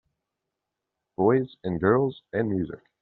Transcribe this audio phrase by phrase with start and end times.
[1.15, 2.79] Boys and girls and music.